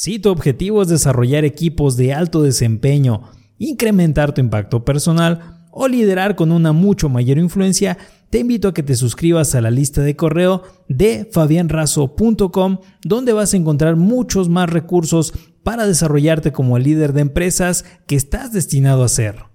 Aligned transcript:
Si 0.00 0.20
tu 0.20 0.30
objetivo 0.30 0.80
es 0.80 0.86
desarrollar 0.86 1.44
equipos 1.44 1.96
de 1.96 2.14
alto 2.14 2.40
desempeño, 2.44 3.32
incrementar 3.58 4.32
tu 4.32 4.40
impacto 4.40 4.84
personal 4.84 5.66
o 5.72 5.88
liderar 5.88 6.36
con 6.36 6.52
una 6.52 6.72
mucho 6.72 7.08
mayor 7.08 7.36
influencia, 7.36 7.98
te 8.30 8.38
invito 8.38 8.68
a 8.68 8.74
que 8.74 8.84
te 8.84 8.94
suscribas 8.94 9.56
a 9.56 9.60
la 9.60 9.72
lista 9.72 10.00
de 10.02 10.14
correo 10.14 10.62
de 10.88 11.28
fabianrazo.com 11.32 12.78
donde 13.02 13.32
vas 13.32 13.52
a 13.52 13.56
encontrar 13.56 13.96
muchos 13.96 14.48
más 14.48 14.70
recursos 14.70 15.34
para 15.64 15.84
desarrollarte 15.84 16.52
como 16.52 16.76
el 16.76 16.84
líder 16.84 17.12
de 17.12 17.22
empresas 17.22 17.84
que 18.06 18.14
estás 18.14 18.52
destinado 18.52 19.02
a 19.02 19.08
ser. 19.08 19.46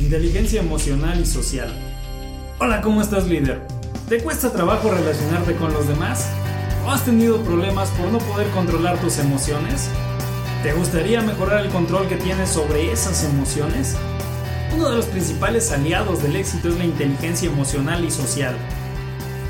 Inteligencia 0.00 0.62
emocional 0.62 1.20
y 1.20 1.26
social. 1.26 1.68
Hola, 2.58 2.80
¿cómo 2.80 3.02
estás 3.02 3.28
líder? 3.28 3.60
¿Te 4.08 4.22
cuesta 4.22 4.50
trabajo 4.50 4.90
relacionarte 4.90 5.56
con 5.56 5.74
los 5.74 5.86
demás? 5.86 6.26
¿O 6.84 6.90
has 6.90 7.04
tenido 7.04 7.40
problemas 7.42 7.90
por 7.90 8.08
no 8.08 8.18
poder 8.18 8.48
controlar 8.48 9.00
tus 9.00 9.18
emociones? 9.18 9.88
¿Te 10.64 10.72
gustaría 10.72 11.20
mejorar 11.20 11.64
el 11.64 11.70
control 11.70 12.08
que 12.08 12.16
tienes 12.16 12.50
sobre 12.50 12.90
esas 12.90 13.22
emociones? 13.24 13.96
Uno 14.74 14.90
de 14.90 14.96
los 14.96 15.06
principales 15.06 15.70
aliados 15.70 16.22
del 16.22 16.34
éxito 16.34 16.68
es 16.68 16.78
la 16.78 16.84
inteligencia 16.84 17.48
emocional 17.48 18.04
y 18.04 18.10
social. 18.10 18.56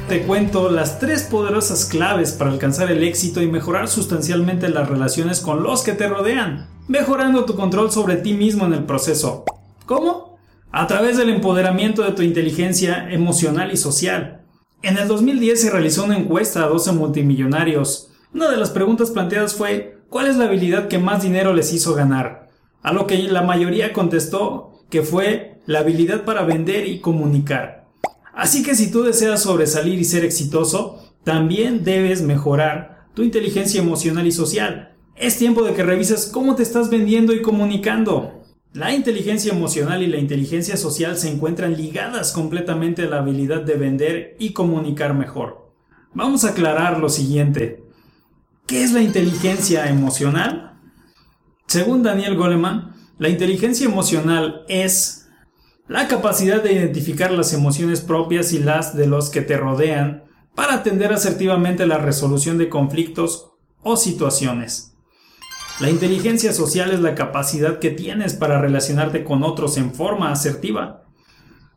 Te 0.09 0.24
cuento 0.24 0.68
las 0.68 0.98
tres 0.98 1.23
poderosas 1.23 1.87
claves 1.87 2.32
para 2.32 2.50
alcanzar 2.50 2.90
el 2.90 3.02
éxito 3.02 3.40
y 3.40 3.46
mejorar 3.46 3.88
sustancialmente 3.88 4.68
las 4.68 4.90
relaciones 4.90 5.40
con 5.40 5.62
los 5.62 5.82
que 5.82 5.92
te 5.92 6.09
rodean, 6.09 6.68
mejorando 6.87 7.46
tu 7.46 7.54
control 7.56 7.90
sobre 7.90 8.16
ti 8.16 8.34
mismo 8.34 8.66
en 8.66 8.74
el 8.74 8.84
proceso. 8.84 9.45
¿Cómo? 9.87 10.37
A 10.70 10.87
través 10.87 11.16
del 11.16 11.30
empoderamiento 11.30 12.02
de 12.02 12.12
tu 12.12 12.20
inteligencia 12.20 13.10
emocional 13.10 13.73
y 13.73 13.78
social. 13.78 14.41
En 14.82 14.98
el 14.98 15.06
2010 15.06 15.60
se 15.60 15.70
realizó 15.70 16.04
una 16.04 16.18
encuesta 16.18 16.64
a 16.64 16.66
12 16.66 16.90
multimillonarios. 16.90 18.10
Una 18.34 18.50
de 18.50 18.56
las 18.56 18.70
preguntas 18.70 19.10
planteadas 19.10 19.54
fue, 19.54 19.98
¿cuál 20.09 20.27
es 20.27 20.36
la 20.36 20.46
habilidad 20.46 20.88
que 20.88 20.98
más 20.98 21.23
dinero 21.23 21.54
les 21.54 21.73
hizo 21.73 21.95
ganar? 21.95 22.50
A 22.82 22.92
lo 22.92 23.06
que 23.06 23.16
la 23.18 23.42
mayoría 23.42 23.92
contestó 23.92 24.80
que 24.90 25.02
fue 25.02 25.60
la 25.66 25.79
habilidad 25.79 26.24
para 26.24 26.42
vender 26.42 26.88
y 26.88 26.98
comunicar. 26.98 27.87
Así 28.34 28.65
que 28.65 28.74
si 28.74 28.90
tú 28.90 29.04
deseas 29.04 29.45
sobresalir 29.45 30.01
y 30.01 30.04
ser 30.04 30.24
exitoso, 30.24 30.98
también 31.23 31.85
debes 31.85 32.20
mejorar 32.20 33.07
tu 33.14 33.23
inteligencia 33.23 33.80
emocional 33.80 34.26
y 34.26 34.32
social. 34.32 34.96
Es 35.14 35.38
tiempo 35.38 35.62
de 35.62 35.74
que 35.74 35.85
revises 35.85 36.26
cómo 36.26 36.57
te 36.57 36.64
estás 36.64 36.90
vendiendo 36.90 37.32
y 37.32 37.40
comunicando. 37.40 38.41
La 38.74 38.95
inteligencia 38.95 39.52
emocional 39.52 40.02
y 40.02 40.06
la 40.06 40.16
inteligencia 40.16 40.78
social 40.78 41.18
se 41.18 41.28
encuentran 41.30 41.76
ligadas 41.76 42.32
completamente 42.32 43.02
a 43.02 43.06
la 43.06 43.18
habilidad 43.18 43.60
de 43.60 43.74
vender 43.74 44.37
y 44.38 44.54
comunicar 44.54 45.12
mejor. 45.12 45.74
Vamos 46.14 46.45
a 46.45 46.51
aclarar 46.51 46.98
lo 46.98 47.10
siguiente. 47.10 47.84
¿Qué 48.66 48.82
es 48.82 48.92
la 48.92 49.02
inteligencia 49.02 49.90
emocional? 49.90 50.80
Según 51.66 52.02
Daniel 52.02 52.34
Goleman, 52.34 52.95
la 53.18 53.29
inteligencia 53.29 53.84
emocional 53.87 54.64
es 54.68 55.29
la 55.86 56.09
capacidad 56.09 56.62
de 56.62 56.73
identificar 56.73 57.30
las 57.30 57.52
emociones 57.52 58.01
propias 58.01 58.54
y 58.54 58.59
las 58.59 58.96
de 58.96 59.07
los 59.07 59.29
que 59.29 59.42
te 59.42 59.59
rodean 59.59 60.24
para 60.54 60.74
atender 60.74 61.12
asertivamente 61.12 61.86
la 61.86 61.98
resolución 61.98 62.57
de 62.57 62.70
conflictos 62.70 63.52
o 63.82 63.98
situaciones. 63.98 64.91
La 65.83 65.91
inteligencia 65.91 66.53
social 66.53 66.93
es 66.93 67.00
la 67.00 67.16
capacidad 67.16 67.81
que 67.81 67.91
tienes 67.91 68.34
para 68.34 68.61
relacionarte 68.61 69.25
con 69.25 69.43
otros 69.43 69.77
en 69.78 69.93
forma 69.93 70.31
asertiva. 70.31 71.09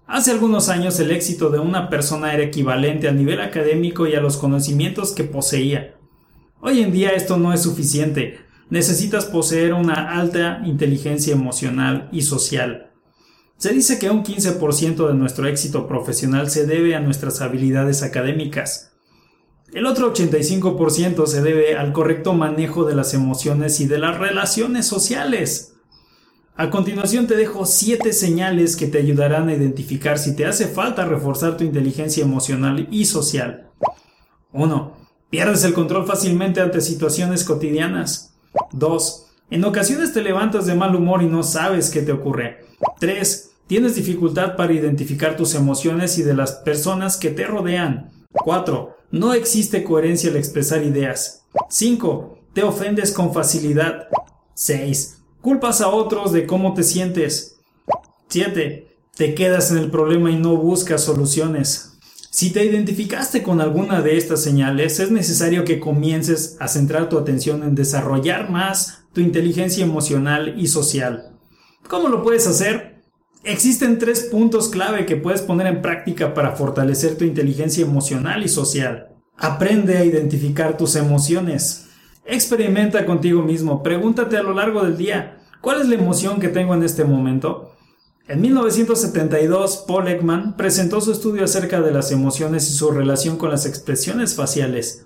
Hace 0.06 0.30
algunos 0.30 0.70
años 0.70 1.00
el 1.00 1.10
éxito 1.10 1.50
de 1.50 1.58
una 1.58 1.90
persona 1.90 2.32
era 2.32 2.44
equivalente 2.44 3.08
al 3.08 3.18
nivel 3.18 3.42
académico 3.42 4.06
y 4.06 4.14
a 4.14 4.22
los 4.22 4.38
conocimientos 4.38 5.14
que 5.14 5.24
poseía. 5.24 5.96
Hoy 6.62 6.82
en 6.82 6.92
día 6.92 7.14
esto 7.14 7.38
no 7.38 7.52
es 7.52 7.64
suficiente. 7.64 8.38
Necesitas 8.70 9.26
poseer 9.26 9.74
una 9.74 10.20
alta 10.20 10.62
inteligencia 10.66 11.34
emocional 11.34 12.08
y 12.12 12.22
social. 12.22 12.92
Se 13.58 13.74
dice 13.74 13.98
que 13.98 14.12
un 14.12 14.24
15% 14.24 15.08
de 15.08 15.16
nuestro 15.16 15.48
éxito 15.48 15.88
profesional 15.88 16.52
se 16.52 16.68
debe 16.68 16.94
a 16.94 17.00
nuestras 17.00 17.42
habilidades 17.42 18.04
académicas. 18.04 18.95
El 19.76 19.88
otro 19.88 20.14
85% 20.14 21.28
se 21.28 21.42
debe 21.42 21.76
al 21.76 21.92
correcto 21.92 22.32
manejo 22.32 22.86
de 22.86 22.96
las 22.96 23.14
emociones 23.14 23.82
y 23.82 23.88
de 23.88 23.98
las 23.98 24.18
relaciones 24.18 24.86
sociales. 24.88 25.74
A 26.56 26.70
continuación 26.70 27.28
te 27.28 27.36
dejo 27.36 27.66
7 27.66 28.14
señales 28.14 28.78
que 28.78 28.88
te 28.88 29.00
ayudarán 29.00 29.50
a 29.50 29.54
identificar 29.54 30.18
si 30.18 30.34
te 30.34 30.46
hace 30.46 30.68
falta 30.68 31.04
reforzar 31.04 31.58
tu 31.58 31.66
inteligencia 31.66 32.24
emocional 32.24 32.88
y 32.90 33.04
social. 33.04 33.70
1. 34.54 34.94
Pierdes 35.30 35.66
el 35.66 35.74
control 35.74 36.08
fácilmente 36.08 36.62
ante 36.62 36.80
situaciones 36.80 37.44
cotidianas. 37.44 38.34
2. 38.72 39.26
En 39.50 39.66
ocasiones 39.66 40.14
te 40.14 40.22
levantas 40.22 40.68
de 40.68 40.76
mal 40.76 40.96
humor 40.96 41.22
y 41.22 41.26
no 41.26 41.44
sabes 41.44 41.90
qué 41.90 42.02
te 42.02 42.14
ocurre. 42.14 42.64
3. 43.02 43.52
Tienes 43.68 43.96
dificultad 43.96 44.56
para 44.56 44.72
identificar 44.72 45.36
tus 45.36 45.54
emociones 45.54 46.18
y 46.18 46.24
de 46.24 46.34
las 46.34 46.54
personas 46.54 47.18
que 47.18 47.32
te 47.32 47.46
rodean. 47.46 48.14
4. 48.32 48.95
No 49.16 49.34
existe 49.34 49.86
coherencia 49.86 50.30
al 50.30 50.36
expresar 50.36 50.84
ideas. 50.84 51.46
5. 51.70 52.38
Te 52.52 52.64
ofendes 52.64 53.14
con 53.14 53.34
facilidad. 53.34 54.10
6. 54.56 55.20
Culpas 55.40 55.80
a 55.80 55.88
otros 55.88 56.34
de 56.34 56.46
cómo 56.46 56.74
te 56.74 56.84
sientes. 56.84 57.56
7. 58.28 58.94
Te 59.16 59.34
quedas 59.34 59.72
en 59.72 59.78
el 59.78 59.90
problema 59.90 60.32
y 60.32 60.36
no 60.36 60.58
buscas 60.58 61.02
soluciones. 61.06 61.94
Si 62.30 62.52
te 62.52 62.66
identificaste 62.66 63.42
con 63.42 63.62
alguna 63.62 64.02
de 64.02 64.18
estas 64.18 64.44
señales, 64.44 65.00
es 65.00 65.12
necesario 65.12 65.64
que 65.64 65.80
comiences 65.80 66.58
a 66.60 66.68
centrar 66.68 67.08
tu 67.08 67.18
atención 67.18 67.64
en 67.64 67.74
desarrollar 67.74 68.50
más 68.50 69.06
tu 69.14 69.22
inteligencia 69.22 69.86
emocional 69.86 70.56
y 70.60 70.68
social. 70.68 71.38
¿Cómo 71.88 72.10
lo 72.10 72.22
puedes 72.22 72.48
hacer? 72.48 72.95
Existen 73.46 74.00
tres 74.00 74.24
puntos 74.24 74.70
clave 74.70 75.06
que 75.06 75.18
puedes 75.18 75.44
poner 75.44 75.68
en 75.68 75.84
práctica 75.84 76.34
para 76.34 76.54
fortalecer 76.54 77.16
tu 77.16 77.26
inteligencia 77.26 77.86
emocional 77.86 78.44
y 78.44 78.50
social. 78.50 79.10
Aprende 79.38 79.98
a 79.98 80.04
identificar 80.04 80.78
tus 80.78 80.96
emociones. 80.96 81.90
Experimenta 82.26 83.06
contigo 83.06 83.44
mismo. 83.44 83.84
Pregúntate 83.84 84.38
a 84.38 84.42
lo 84.42 84.56
largo 84.56 84.84
del 84.84 84.98
día, 84.98 85.38
¿cuál 85.62 85.80
es 85.80 85.88
la 85.88 85.94
emoción 85.94 86.40
que 86.40 86.48
tengo 86.48 86.74
en 86.74 86.82
este 86.82 87.04
momento? 87.04 87.76
En 88.28 88.42
1972, 88.42 89.86
Paul 89.88 90.08
Ekman 90.08 90.58
presentó 90.58 91.00
su 91.00 91.12
estudio 91.12 91.44
acerca 91.44 91.82
de 91.82 91.92
las 91.92 92.12
emociones 92.12 92.68
y 92.68 92.74
su 92.74 92.90
relación 92.90 93.38
con 93.38 93.52
las 93.52 93.68
expresiones 93.68 94.34
faciales. 94.34 95.06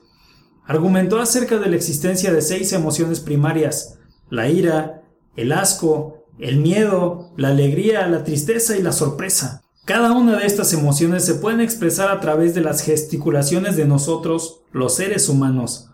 Argumentó 0.63 1.19
acerca 1.19 1.57
de 1.57 1.69
la 1.69 1.75
existencia 1.75 2.31
de 2.31 2.41
seis 2.41 2.71
emociones 2.71 3.19
primarias, 3.19 3.99
la 4.29 4.47
ira, 4.47 5.03
el 5.35 5.51
asco, 5.51 6.18
el 6.39 6.57
miedo, 6.57 7.31
la 7.37 7.49
alegría, 7.49 8.07
la 8.07 8.23
tristeza 8.23 8.77
y 8.77 8.81
la 8.81 8.93
sorpresa. 8.93 9.61
Cada 9.85 10.11
una 10.11 10.37
de 10.37 10.45
estas 10.45 10.73
emociones 10.73 11.25
se 11.25 11.35
pueden 11.35 11.61
expresar 11.61 12.09
a 12.09 12.19
través 12.19 12.55
de 12.55 12.61
las 12.61 12.81
gesticulaciones 12.81 13.75
de 13.75 13.85
nosotros, 13.85 14.61
los 14.71 14.95
seres 14.95 15.27
humanos. 15.29 15.89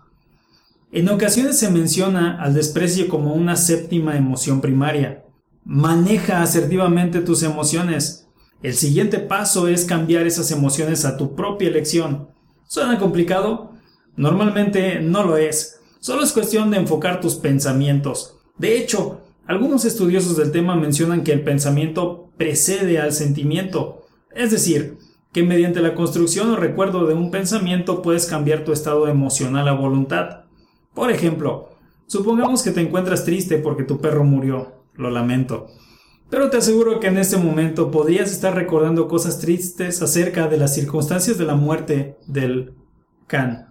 En 0.92 1.10
ocasiones 1.10 1.58
se 1.58 1.72
menciona 1.72 2.42
al 2.42 2.54
desprecio 2.54 3.08
como 3.08 3.34
una 3.34 3.56
séptima 3.56 4.18
emoción 4.18 4.62
primaria. 4.62 5.24
Maneja 5.64 6.42
asertivamente 6.42 7.22
tus 7.22 7.42
emociones. 7.42 8.28
El 8.62 8.76
siguiente 8.76 9.20
paso 9.20 9.68
es 9.68 9.86
cambiar 9.86 10.28
esas 10.28 10.52
emociones 10.52 11.06
a 11.06 11.18
tu 11.18 11.36
propia 11.36 11.70
elección. 11.70 12.30
¿Suena 12.68 13.00
complicado? 13.00 13.72
Normalmente 14.16 15.00
no 15.02 15.24
lo 15.24 15.38
es. 15.38 15.80
Solo 16.00 16.24
es 16.24 16.32
cuestión 16.32 16.70
de 16.70 16.78
enfocar 16.78 17.20
tus 17.20 17.36
pensamientos. 17.36 18.38
De 18.58 18.78
hecho, 18.78 19.22
algunos 19.48 19.86
estudiosos 19.86 20.38
del 20.38 20.52
tema 20.52 20.76
mencionan 20.76 21.24
que 21.24 21.32
el 21.32 21.44
pensamiento 21.44 22.32
precede 22.38 23.00
al 23.00 23.14
sentimiento, 23.14 24.06
es 24.34 24.52
decir, 24.52 24.98
que 25.32 25.44
mediante 25.44 25.82
la 25.82 25.96
construcción 25.96 26.50
o 26.50 26.56
recuerdo 26.56 27.06
de 27.06 27.14
un 27.14 27.30
pensamiento 27.30 28.02
puedes 28.02 28.26
cambiar 28.26 28.64
tu 28.64 28.72
estado 28.72 29.08
emocional 29.08 29.68
a 29.68 29.74
voluntad. 29.74 30.46
Por 30.94 31.12
ejemplo, 31.12 31.70
supongamos 32.08 32.64
que 32.64 32.72
te 32.72 32.82
encuentras 32.82 33.26
triste 33.26 33.58
porque 33.58 33.84
tu 33.84 34.00
perro 34.00 34.24
murió, 34.24 34.84
lo 34.96 35.12
lamento. 35.12 35.68
Pero 36.30 36.50
te 36.50 36.58
aseguro 36.58 37.00
que 37.00 37.08
en 37.08 37.18
este 37.18 37.38
momento 37.38 37.92
podrías 37.92 38.32
estar 38.32 38.56
recordando 38.56 39.08
cosas 39.08 39.40
tristes 39.40 40.02
acerca 40.02 40.48
de 40.48 40.58
las 40.58 40.74
circunstancias 40.74 41.38
de 41.38 41.46
la 41.46 41.56
muerte 41.56 42.18
del 42.28 42.74
can. 43.28 43.68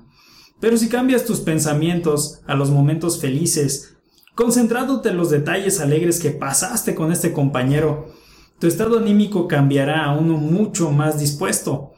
Pero 0.60 0.76
si 0.76 0.88
cambias 0.88 1.24
tus 1.24 1.40
pensamientos 1.40 2.42
a 2.46 2.54
los 2.54 2.70
momentos 2.70 3.20
felices 3.20 3.93
Concentrándote 4.34 5.10
en 5.10 5.16
los 5.16 5.30
detalles 5.30 5.80
alegres 5.80 6.18
que 6.18 6.30
pasaste 6.30 6.94
con 6.96 7.12
este 7.12 7.32
compañero, 7.32 8.12
tu 8.58 8.66
estado 8.66 8.98
anímico 8.98 9.46
cambiará 9.46 10.04
a 10.04 10.16
uno 10.16 10.36
mucho 10.36 10.90
más 10.90 11.20
dispuesto. 11.20 11.92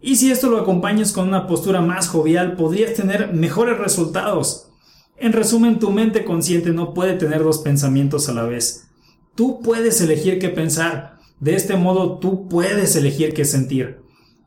Y 0.00 0.16
si 0.16 0.30
esto 0.30 0.50
lo 0.50 0.58
acompañas 0.58 1.12
con 1.12 1.26
una 1.26 1.48
postura 1.48 1.80
más 1.80 2.06
jovial, 2.08 2.54
podrías 2.54 2.94
tener 2.94 3.32
mejores 3.32 3.78
resultados. 3.78 4.68
En 5.16 5.32
resumen, 5.32 5.80
tu 5.80 5.90
mente 5.90 6.24
consciente 6.24 6.70
no 6.70 6.94
puede 6.94 7.14
tener 7.14 7.42
dos 7.42 7.58
pensamientos 7.58 8.28
a 8.28 8.34
la 8.34 8.44
vez. 8.44 8.88
Tú 9.34 9.60
puedes 9.60 10.00
elegir 10.00 10.38
qué 10.38 10.50
pensar. 10.50 11.18
De 11.40 11.56
este 11.56 11.76
modo, 11.76 12.18
tú 12.18 12.48
puedes 12.48 12.94
elegir 12.94 13.34
qué 13.34 13.44
sentir. 13.44 14.00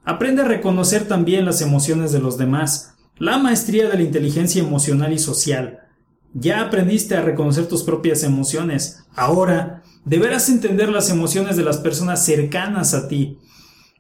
Aprende 0.05 0.43
a 0.43 0.47
reconocer 0.47 1.09
también 1.09 1.43
las 1.43 1.61
emociones 1.61 2.13
de 2.13 2.19
los 2.19 2.37
demás. 2.37 2.93
La 3.17 3.37
maestría 3.37 3.89
de 3.89 3.97
la 3.97 4.03
inteligencia 4.03 4.61
emocional 4.61 5.11
y 5.11 5.19
social 5.19 5.86
Ya 6.33 6.61
aprendiste 6.61 7.15
a 7.15 7.21
reconocer 7.21 7.67
tus 7.67 7.83
propias 7.83 8.23
emociones. 8.23 9.03
Ahora 9.15 9.83
deberás 10.05 10.49
entender 10.49 10.89
las 10.89 11.09
emociones 11.09 11.57
de 11.57 11.63
las 11.63 11.77
personas 11.77 12.23
cercanas 12.23 12.93
a 12.93 13.07
ti. 13.07 13.39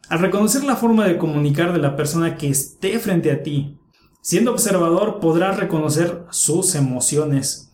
Al 0.09 0.19
reconocer 0.19 0.63
la 0.63 0.75
forma 0.75 1.05
de 1.05 1.17
comunicar 1.17 1.73
de 1.73 1.79
la 1.79 1.95
persona 1.95 2.37
que 2.37 2.49
esté 2.49 2.97
frente 2.99 3.31
a 3.31 3.43
ti, 3.43 3.77
siendo 4.21 4.51
observador 4.51 5.19
podrás 5.19 5.57
reconocer 5.57 6.23
sus 6.31 6.75
emociones. 6.75 7.71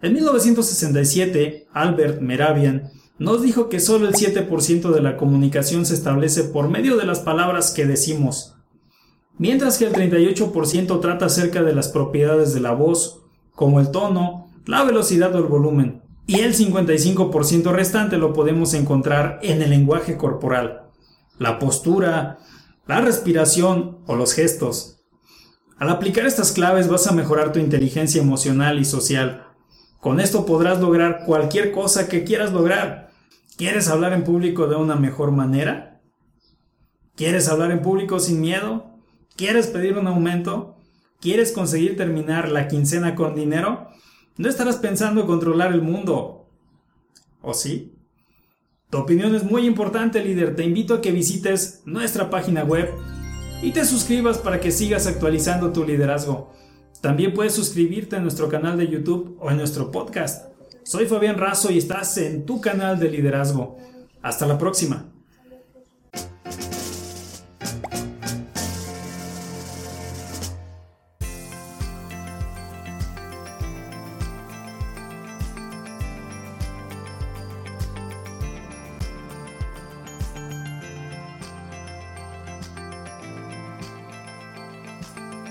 En 0.00 0.14
1967, 0.14 1.68
Albert 1.72 2.20
Meravian 2.20 2.90
nos 3.18 3.42
dijo 3.42 3.68
que 3.68 3.78
solo 3.78 4.08
el 4.08 4.14
7% 4.14 4.90
de 4.90 5.00
la 5.00 5.16
comunicación 5.16 5.86
se 5.86 5.94
establece 5.94 6.44
por 6.44 6.68
medio 6.68 6.96
de 6.96 7.06
las 7.06 7.20
palabras 7.20 7.70
que 7.70 7.86
decimos, 7.86 8.56
mientras 9.38 9.78
que 9.78 9.86
el 9.86 9.92
38% 9.92 11.00
trata 11.00 11.26
acerca 11.26 11.62
de 11.62 11.74
las 11.74 11.88
propiedades 11.88 12.52
de 12.52 12.60
la 12.60 12.72
voz, 12.72 13.21
como 13.54 13.80
el 13.80 13.90
tono, 13.90 14.50
la 14.66 14.84
velocidad 14.84 15.34
o 15.34 15.38
el 15.38 15.44
volumen, 15.44 16.02
y 16.26 16.40
el 16.40 16.54
55% 16.54 17.72
restante 17.72 18.16
lo 18.16 18.32
podemos 18.32 18.74
encontrar 18.74 19.38
en 19.42 19.60
el 19.62 19.70
lenguaje 19.70 20.16
corporal, 20.16 20.90
la 21.38 21.58
postura, 21.58 22.38
la 22.86 23.00
respiración 23.00 23.98
o 24.06 24.16
los 24.16 24.32
gestos. 24.34 25.00
Al 25.78 25.90
aplicar 25.90 26.26
estas 26.26 26.52
claves 26.52 26.88
vas 26.88 27.06
a 27.06 27.12
mejorar 27.12 27.52
tu 27.52 27.58
inteligencia 27.58 28.22
emocional 28.22 28.78
y 28.78 28.84
social. 28.84 29.46
Con 30.00 30.20
esto 30.20 30.46
podrás 30.46 30.80
lograr 30.80 31.24
cualquier 31.26 31.72
cosa 31.72 32.08
que 32.08 32.24
quieras 32.24 32.52
lograr. 32.52 33.10
¿Quieres 33.56 33.88
hablar 33.88 34.12
en 34.12 34.24
público 34.24 34.66
de 34.68 34.76
una 34.76 34.94
mejor 34.94 35.32
manera? 35.32 36.00
¿Quieres 37.16 37.48
hablar 37.48 37.70
en 37.72 37.82
público 37.82 38.18
sin 38.18 38.40
miedo? 38.40 38.96
¿Quieres 39.36 39.66
pedir 39.66 39.98
un 39.98 40.06
aumento? 40.06 40.76
¿Quieres 41.22 41.52
conseguir 41.52 41.96
terminar 41.96 42.50
la 42.50 42.66
quincena 42.66 43.14
con 43.14 43.36
dinero? 43.36 43.86
No 44.38 44.48
estarás 44.48 44.74
pensando 44.74 45.24
controlar 45.24 45.72
el 45.72 45.80
mundo. 45.80 46.48
¿O 47.40 47.54
sí? 47.54 47.94
Tu 48.90 48.98
opinión 48.98 49.32
es 49.36 49.44
muy 49.44 49.64
importante, 49.64 50.24
líder. 50.24 50.56
Te 50.56 50.64
invito 50.64 50.94
a 50.94 51.00
que 51.00 51.12
visites 51.12 51.82
nuestra 51.84 52.28
página 52.28 52.64
web 52.64 52.90
y 53.62 53.70
te 53.70 53.84
suscribas 53.84 54.38
para 54.38 54.58
que 54.58 54.72
sigas 54.72 55.06
actualizando 55.06 55.72
tu 55.72 55.84
liderazgo. 55.84 56.52
También 57.00 57.34
puedes 57.34 57.54
suscribirte 57.54 58.16
a 58.16 58.20
nuestro 58.20 58.48
canal 58.48 58.76
de 58.76 58.88
YouTube 58.88 59.36
o 59.38 59.48
en 59.48 59.58
nuestro 59.58 59.92
podcast. 59.92 60.52
Soy 60.82 61.06
Fabián 61.06 61.38
Razo 61.38 61.70
y 61.70 61.78
estás 61.78 62.18
en 62.18 62.44
tu 62.46 62.60
canal 62.60 62.98
de 62.98 63.08
liderazgo. 63.08 63.76
Hasta 64.22 64.44
la 64.44 64.58
próxima. 64.58 65.12